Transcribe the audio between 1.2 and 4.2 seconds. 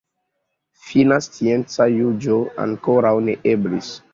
scienca juĝo ankoraŭ ne eblis.